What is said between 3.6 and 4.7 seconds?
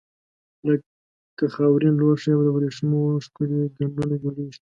ګنډونه جوړیږي.